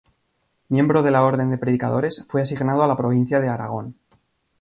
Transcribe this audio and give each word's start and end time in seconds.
Miembro 0.69 1.03
de 1.03 1.11
la 1.11 1.21
orden 1.23 1.51
de 1.51 1.59
predicadores, 1.59 2.25
fue 2.27 2.41
asignado 2.41 2.81
a 2.83 2.87
la 2.87 2.97
provincia 2.97 3.39
de 3.39 3.49
Aragón. 3.49 3.93